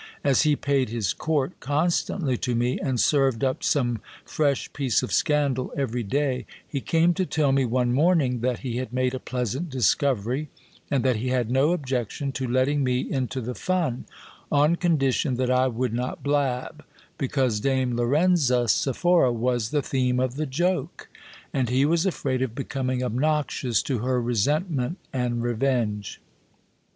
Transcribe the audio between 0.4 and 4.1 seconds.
he paid his court constantly to me, and served up some